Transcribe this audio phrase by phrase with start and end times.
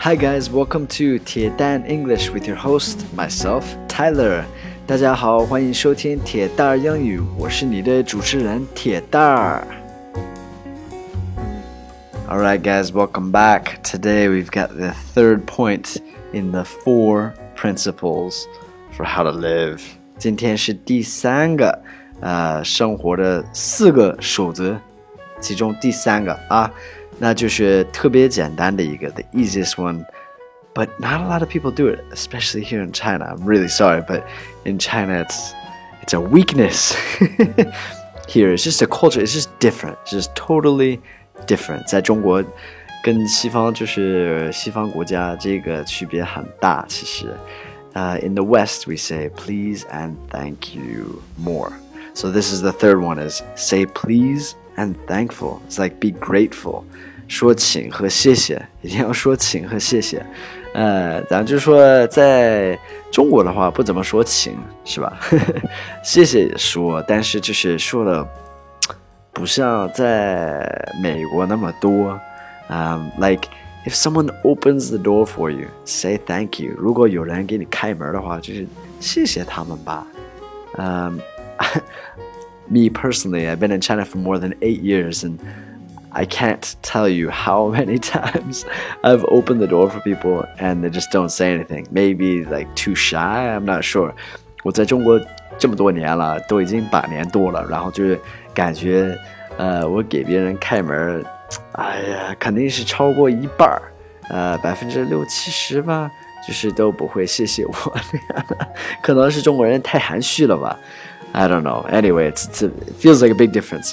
[0.00, 4.44] Hi guys, welcome to 铁蛋 English with your host myself Tyler.
[4.86, 9.66] 大家好，欢迎收听铁蛋儿英语，我是你的主持人铁蛋儿。
[12.28, 13.82] Alright guys, welcome back.
[13.82, 15.96] Today we've got the third point
[16.32, 18.44] in the four principles
[18.96, 19.80] for how to live.
[20.18, 21.82] 今天是第三个，
[22.20, 24.78] 呃，生活的四个守则，
[25.40, 26.70] 其中第三个啊。
[27.20, 33.24] 那就是特别简单的一个，the easiest one。But not a lot of people do it, especially here in China.
[33.24, 34.24] I'm really sorry, but
[34.64, 35.52] in China it's
[36.02, 36.94] it's a weakness.
[38.28, 41.00] here it's just a culture, it's just different, it's just totally
[41.46, 41.86] different.
[41.86, 42.44] 在中国
[43.02, 47.34] 跟西方就是西方国家这个区别很大，其实。
[47.94, 51.72] Uh, in the West, we say please and thank you more.
[52.12, 55.62] So this is the third one: is say please and thankful.
[55.66, 56.84] It's like be grateful.
[57.30, 60.24] 说请和谢谢，一定要说请和谢谢。
[60.74, 62.78] 呃，咱就是说，在
[63.10, 65.18] 中国的话不怎么说请，是吧？
[66.04, 68.28] 谢谢也说，但是就是说的
[69.32, 70.68] 不像在
[71.02, 72.18] 美国那么多。
[72.68, 73.48] 嗯，like
[73.86, 76.74] if someone opens the door for you, say thank you。
[76.76, 78.66] 如果有人给你开门的话，就是
[79.00, 80.06] 谢谢他们吧。
[80.76, 81.18] 嗯，
[82.68, 85.38] me personally, I've been in China for more than eight years and
[86.10, 88.64] I can't tell you how many times
[89.02, 91.86] I've opened the door for people and they just don't say anything.
[91.90, 94.14] Maybe like too shy, I'm not sure.
[94.62, 95.20] 我在中国
[95.58, 98.18] 这么多年了，都已经八年多了，然后就是
[98.54, 99.14] 感觉，
[99.58, 101.22] 呃，我给别人开门，
[101.72, 103.82] 哎呀，肯定是超过一半儿，
[104.30, 106.10] 呃，百分之六七十吧，
[106.46, 107.74] 就是都不会谢谢我
[108.12, 108.68] 那样的，
[109.02, 110.78] 可能是中国人太含蓄了吧，
[111.32, 111.86] I don't know.
[111.90, 113.92] Anyway, it's, it's a, it feels like a big difference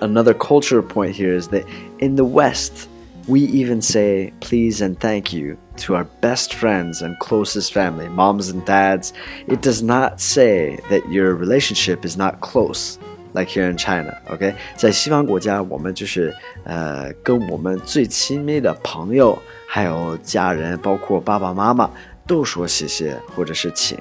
[0.00, 1.64] another cultural point here is that
[1.98, 2.88] in the West,
[3.26, 8.48] we even say please and thank you to our best friends and closest family, moms
[8.48, 9.12] and dads.
[9.46, 12.98] It does not say that your relationship is not close.
[13.34, 16.34] Like here in China, OK，在西方国家，我们就是
[16.64, 21.90] 呃，跟我们最亲密的朋友，还有家人，包括爸爸妈妈，
[22.26, 23.98] 都说谢谢或者是请。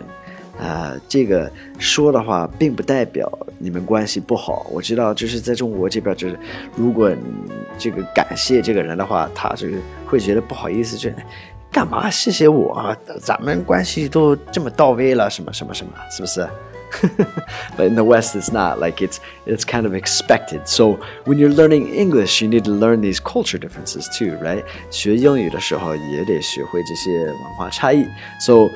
[0.63, 3.29] 啊，这个说的话并不代表
[3.59, 4.65] 你们关系不好。
[4.71, 6.39] 我知道，就是在中国这边，就是
[6.77, 7.11] 如果
[7.77, 11.11] 这个感谢这个人的话，他这个会觉得不好意思，就
[11.73, 12.97] 干嘛谢谢我？
[13.21, 16.49] 咱们关系都这么到位了，什么什么什么，是不是
[17.77, 20.61] ？But in the West, it's not like it's it's kind of expected.
[20.67, 24.63] So when you're learning English, you need to learn these culture differences too, right?
[24.91, 28.07] 学英语的时候也得学会这些文化差异。
[28.39, 28.69] So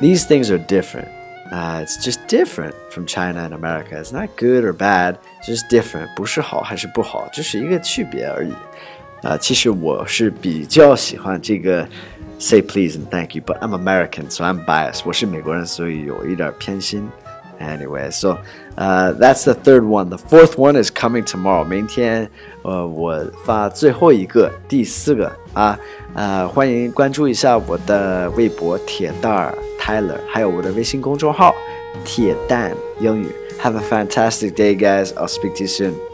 [0.00, 1.08] these things are different.
[1.52, 3.98] Uh, it's just different from China and America.
[4.00, 6.08] It's not good or bad, it's just different.
[6.16, 8.52] 不是好还是不好，就是一个区别而已。
[9.22, 11.86] 啊、uh,，其实我是比较喜欢这个
[12.38, 15.02] say please and thank you, but I'm American, so I'm biased.
[15.04, 17.08] 我是美国人，所以有一点偏心。
[17.60, 18.36] Anyway, so
[18.76, 20.10] uh, that's the third one.
[20.10, 21.64] The fourth one is coming tomorrow.
[21.64, 22.28] 明天，
[22.62, 25.78] 呃，我发最后一个，第四个啊，
[26.14, 31.54] 呃，欢迎关注一下我的微博铁蛋儿 Tyler，还有我的微信公众号
[32.04, 33.28] 铁蛋英语。
[33.60, 35.12] Have a fantastic day, guys.
[35.14, 36.07] I'll speak to you soon.